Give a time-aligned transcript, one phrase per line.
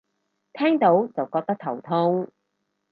[0.53, 2.31] 聽到就覺得頭痛